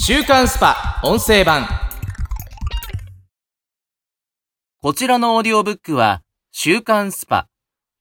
[0.00, 1.68] 週刊スパ音声版
[4.80, 7.48] こちらのオーディオブックは、週刊スパ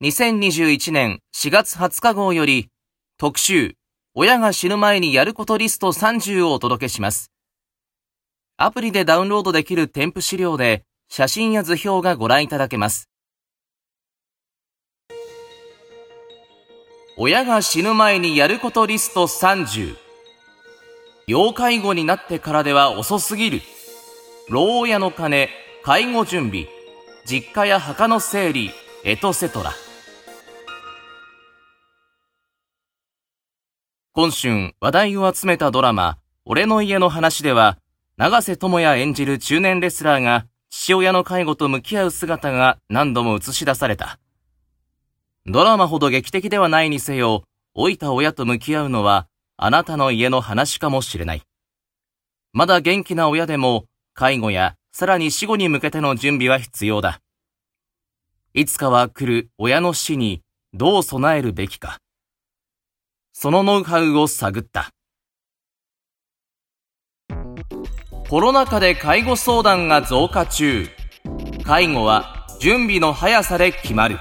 [0.04, 2.70] 2021年4月20日号より、
[3.18, 3.75] 特集、
[4.13, 7.31] 親が死ぬ前にやることリスト30をお届けします。
[8.57, 13.09] アプリでダウンロードできる添付資料で、写真や図表がご覧いただけます。
[17.17, 20.06] 親が死ぬ前にやることリスト30。
[21.30, 23.61] 要介護になってからでは遅すぎる。
[24.47, 25.49] 老親の金、
[25.83, 26.67] 介護準備、
[27.25, 28.71] 実家や墓の整理、
[29.03, 29.73] エトセトラ。
[34.13, 37.77] 今春話題を集めたドラマ、俺の家の話では、
[38.16, 44.17] 長瀬智也演じる中年レスラーが父親の介護と向き合う姿が何度も映し出された。
[45.45, 47.44] ドラマほど劇的ではないにせよ、
[47.75, 51.41] 老いた親と向き合うのは、あなたの家の話かもしれない。
[52.53, 57.22] まだ元気な親でも、介護やさらに死後に向けての準備は必要だ。
[58.53, 60.41] いつかは来る親の死に
[60.73, 61.97] どう備えるべきか。
[63.33, 64.91] そのノウハウを探った。
[68.30, 70.88] コロナ禍で介護相談が増加中。
[71.63, 74.19] 介護は準備の速さで決まる。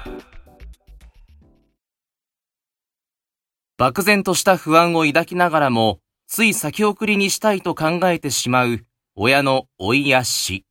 [3.77, 8.83] 漠然とした不安を抱きながらも、つい先送りにしたいと考えてしまう
[9.15, 10.65] 親の老いや死。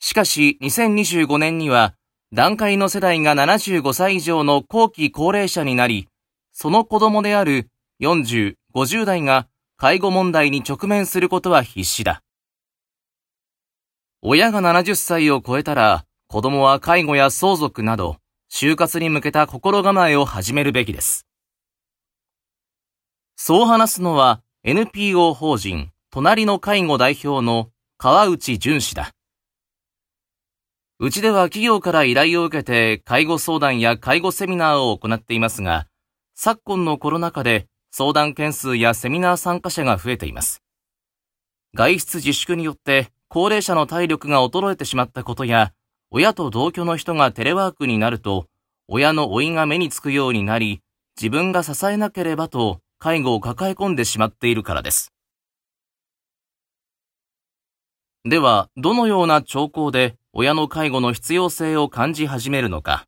[0.00, 1.94] しかし、2025年には、
[2.32, 6.08] 段階の世代が75歳以上の後期高齢者になり、
[6.52, 7.68] その子供である
[8.00, 12.22] 40、50代が介護問題に直面することは必至だ。
[14.22, 18.16] 親が70歳を超えたら、子供は介護や相続など、
[18.50, 21.27] 就活に向けた心構えを始めるべきです。
[23.40, 29.12] そう話すのは NPO 法人隣の介護代表の川内淳氏だ。
[30.98, 35.86] うちでは企業から依頼を受けて介護相談や介護セミナーを行っていますが、
[36.34, 40.60] 昨今のコロナ禍で相談件数やセミナー参加者が増えています。
[41.74, 45.72] 外出自粛によって高齢者の体力が衰えてしまったことや、
[46.10, 48.46] 親と同居の人がテレワークになると、
[48.88, 50.82] 親の老いが目につくようになり、
[51.16, 55.12] 自分が支えなければと介護を抱え込んでしまっているからです。
[58.24, 63.06] では、どのような兆候で親の介護の必要性を感じ始めるのか。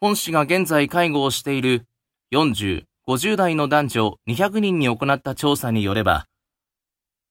[0.00, 1.86] 本市が現在介護をしている
[2.32, 6.26] 40、50代の男女200人に行った調査によれば、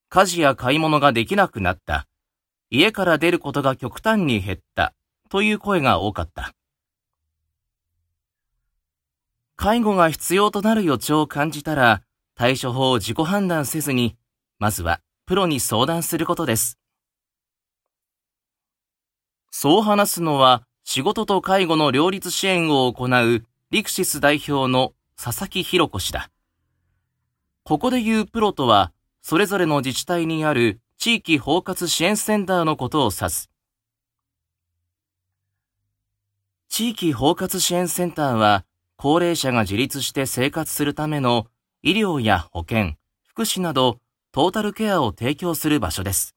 [0.09, 2.07] 家事や買い物ができなくなった、
[2.69, 4.93] 家から出ることが極端に減った、
[5.29, 6.53] という声が多かった。
[9.55, 12.03] 介護が必要となる予兆を感じたら、
[12.35, 14.17] 対処法を自己判断せずに、
[14.59, 16.79] まずはプロに相談することです。
[19.51, 26.29] そう話すのは、仕事と介護の両立支援を行うリクシス代表の佐々木博子氏だ。
[27.63, 33.49] ここで言うプロとは、それぞれの自治体にある地域包括支援センターのことを指す。
[36.67, 38.65] 地域包括支援センターは、
[38.95, 41.47] 高齢者が自立して生活するための
[41.81, 43.99] 医療や保健、福祉など
[44.31, 46.35] トータルケアを提供する場所です。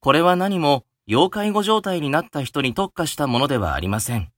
[0.00, 4.30] これは何も要介護状態になった人に特化したものではありません。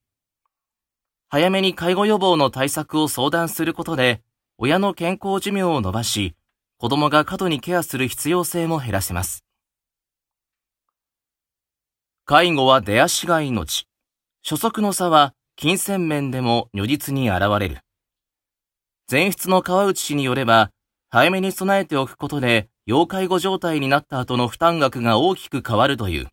[1.29, 4.23] 早めに介護予防の対策を相談することで、
[4.59, 6.35] 親の健康寿命を伸ばし、
[6.77, 9.45] 子供が過度にケアする必要性も減らせます。
[12.25, 13.87] 介護は出足が命。
[14.43, 17.81] 所得の差は金銭面でも如実に現れる。
[19.11, 20.71] 前出の川内氏によれば、
[21.11, 26.29] 早めに備えておくことで、要介護状態になった後の負担額が大きく変わるという。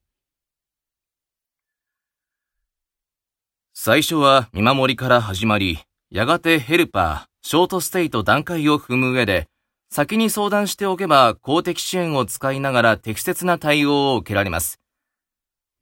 [3.73, 9.49] 最初は見守りから始まり、やがてヘルパー、ショートステイと段階を踏む上で、
[9.89, 14.79] 先に相談しておけば公的支援を使いながら適切な対応を受けられます。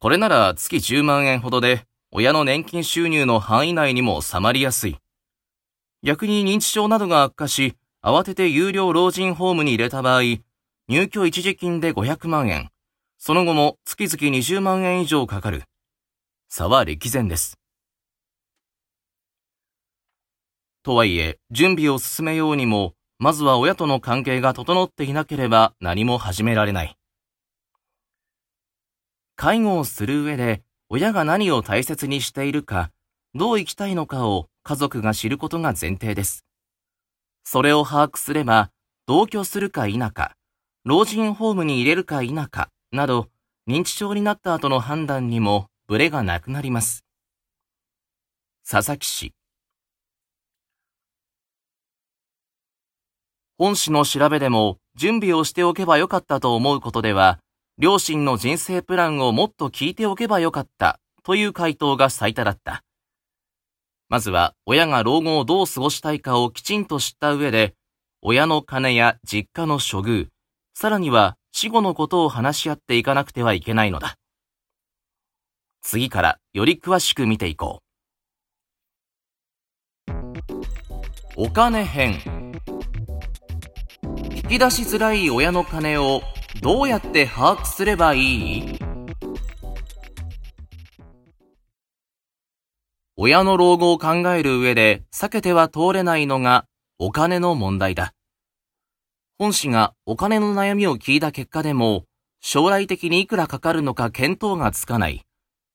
[0.00, 1.86] これなら月10万円ほどで、
[2.18, 4.96] 親の年金収入の範囲内にも収まりやすい。
[6.02, 10.22] 逆に認知症などが悪化し、慌てて有料老人ホームに入れた場合、
[10.88, 12.70] 入居一時金で500万円、
[13.18, 15.64] その後も月々20万円以上かかる。
[16.48, 17.58] 差は歴然です。
[20.84, 26.96] とはいえ、準備を進めようにも、まずは親との関係が整っていなければ何も始められない。
[29.34, 32.92] 介護をする上で、親が何を大切にしているか、
[33.34, 36.44] どう生きたいのかを家族が知ることが前提です。
[37.42, 38.70] それを把握すれば、
[39.06, 40.36] 同居するか否か、
[40.84, 43.28] 老人ホームに入れるか否か、など、
[43.68, 47.04] 認知症になった後の判断にもブレがなくなります。
[48.68, 49.34] 佐々木氏。
[53.58, 57.40] 本氏の調べでも準備をしておけばよかったと思うことでは、
[57.78, 62.82] 両親の人生プランをもっと聞いておけばよかったという回答が最多だった。
[64.08, 67.74] まずは親が老後をどう過ごしたいかをきちんと知った上で、
[68.22, 70.28] 親の金や実家の処遇、
[70.72, 74.16] さらには死後のことを話し合っていかなくてはいけないのだ。
[75.82, 77.82] 次からより詳しく見ていこ
[80.08, 80.12] う。
[81.36, 82.52] お金編。
[84.34, 86.22] 引き出しづらい親の金を
[86.62, 88.78] どうやって把握すればいい？
[93.16, 96.66] 親の老後を考える上で避けては通れないのが
[96.98, 98.12] お金の問題だ。
[99.38, 102.04] 本氏がお金の悩みを聞いた結果でも、
[102.40, 105.24] 将来的にいくらかかるのか見当がつかない。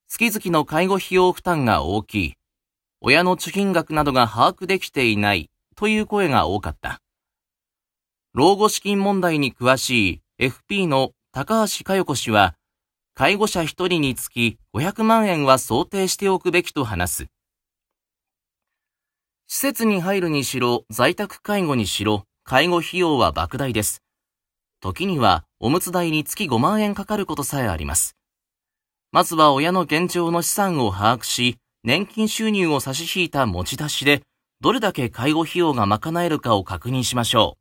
[0.08, 2.34] 月々の介護費用負担が大きい。
[3.02, 7.00] 親の貯金額などが把握できていないという声が多かった。
[8.34, 12.56] 老後資金問題に詳しい FP の高橋佳代子氏は、
[13.14, 17.26] 介護者一人につき500万円は想定しておくべきと話す。
[19.46, 24.02] 施設に入るにしろ、在宅介護にしろ、介護費用は莫大です。
[24.80, 28.16] 時には、おむつ代に月5万円かかることさえあります。
[29.12, 34.24] まずは親の現状の資産を把握し、年金収入を差し引いた持ち出しで、
[34.60, 37.61] どれだけ介護費用が賄えるかを確認しましょう。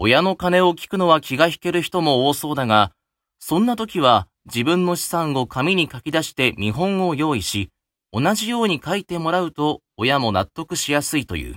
[0.00, 2.92] 親の金を聞くのは気が引ける人も多そうだが、
[3.40, 7.70] そんな時は自分の資産を紙に書き出して見本を用意し、
[8.12, 11.56] 同じように書いてもらうと親も納得しやすいという。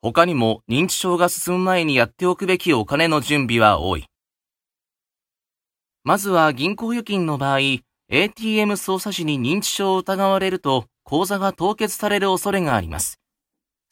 [0.00, 4.06] 他にも認知症が進む前にやっておくべきお金の準備は多い。
[6.04, 7.58] まずは銀行預金の場合、
[8.08, 13.20] ATM 操作時に認知症を疑われると口座が凍結される恐れがあります。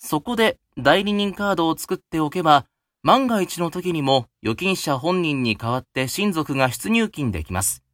[0.04, 2.66] そこで代理人カードを作っておけば、
[3.04, 7.84] 万が一の時にも預金者本人に代わって親族が出入金できます。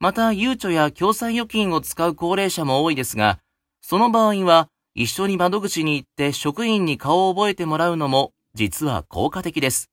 [0.00, 3.38] また、ゆうちょや共済預金を使う高齢者も多いですが、
[3.80, 9.88] その場合は一緒に窓口に行って職員に顔を覚えてもらうのも実は効果的です。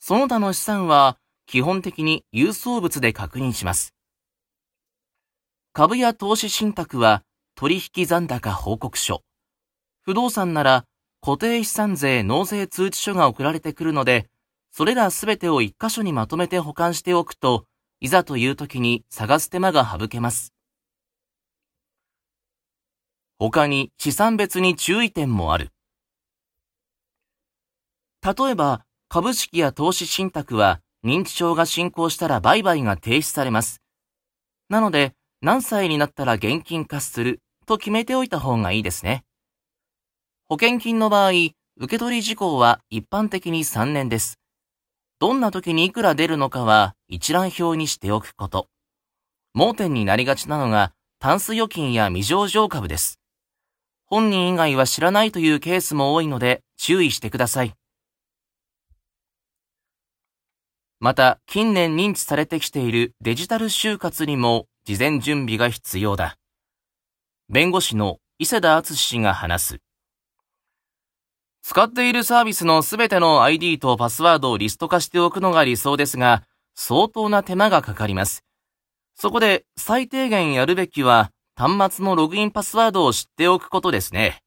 [0.00, 3.94] その他の資産は基本的に郵送物で確認します。
[5.74, 7.22] 株や投資信託は
[7.54, 9.22] 取引残高報告書。
[10.04, 10.84] 不動産なら
[11.22, 14.28] 固定資産税納税通知書が送られてくるので、
[14.70, 17.64] それらすべてを一箇所にまとめて保管しておくと、
[18.00, 20.52] いざという時に探す手間が省けます。
[23.38, 25.70] 他に資産別に注意点もある。
[28.22, 33.80] 例えば、株式や投資信託は認知症が進行したら売買が停止されます。
[34.68, 39.24] なので、何歳になったら現金化すると決めておいた方がいいですね。
[40.54, 41.30] 保険金の場合、
[41.78, 44.38] 受取事項は一般的に3年です。
[45.18, 48.68] どんな時にいくら出るのかは一覧表にしておくこと。
[49.52, 53.18] 盲点になりがちなのが、タンス預金や未上場株です。
[54.06, 57.74] 本人以外は知らないというケースも多いので注意してください。
[61.00, 66.36] また、近年認知されてきているデジタル就活にも事前準備が必要だ。
[67.48, 69.80] 弁護士の伊勢田敦氏が話す。
[71.66, 76.42] 使っているサービスのすべての ID とパスワードをリスト化しておくのが理想ですが、
[76.74, 78.44] 相当な手間がかかります。
[79.14, 84.42] そこで最低限やるべきは端末のログインパスワードを知っておくことですね。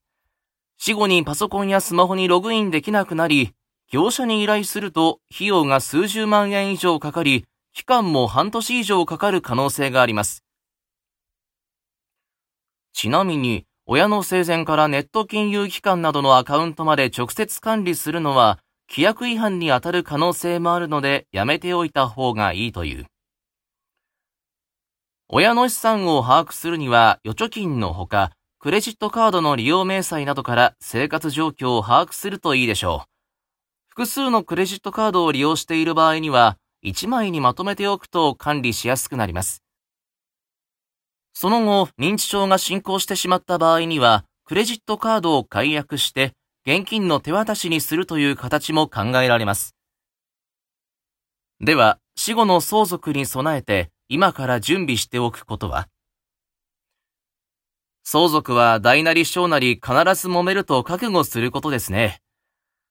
[0.78, 3.52] 死後にパソコンやスマホにログインできなくなり、
[3.90, 10.44] 業者に依頼すると費用が数十万円以上かかり、期間も半年以上かかる可能性があります。
[12.92, 23.06] ちなみに、親の生前からネット金融機関などのアカウントまで直接管理するのは、規約違反に当たる可能性もあるのでやめておいた方がいいという。
[25.30, 33.08] 親の資産を把握するには預貯金のほか、クレジットカードの利用明細などから生活状況を把握するといいでしょう。
[33.88, 39.62] 複数のクレジットカードを利用している場合には、1枚にまとめておくと管理しやすくなります。
[41.40, 46.32] その後、認知症が進行してしまった場合には、クレジットカードを解約して、
[46.66, 49.76] 現金の手渡しにするという形も考えられます。
[51.60, 55.86] では、死後の相続に備えて、今から準備しておくことは？
[58.02, 62.20] 相続は大なり小なり必ず揉めると覚悟することですね。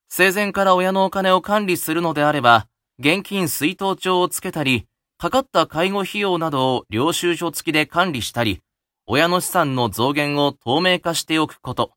[0.08, 4.88] 生前から親のお金を管理するのであれば、現金水筒帳をつけたり、
[5.20, 8.62] かかった介護費用などを領収書付きで管理したり、
[9.08, 11.92] 親の資産の増減を透明化しておくこと。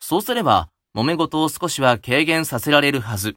[0.00, 3.36] そうすれば、揉め事を少しは軽減させられるはず。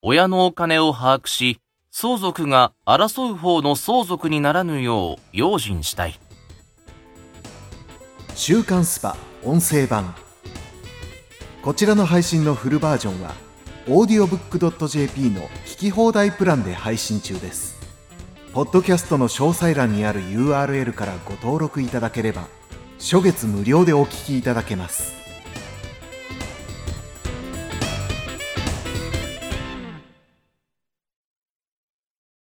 [0.00, 1.58] 親のお金を把握し、
[1.90, 6.20] 相続が争う方の相続にならぬよう用心したい。
[8.36, 10.14] 週刊スパ音声版
[11.62, 13.45] こちらの配信のフルバージョンは
[13.88, 17.76] オーディオブックドット JP の聞き放題プランで配信中です。
[18.52, 22.48] ポッドキャストの詳細欄にある URL からご登録いただければ
[22.98, 25.25] 初月無料でお聞きいただけます。